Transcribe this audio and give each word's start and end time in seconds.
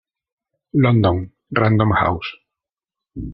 London: 0.85 1.17
Random 1.51 1.91
House. 1.99 2.33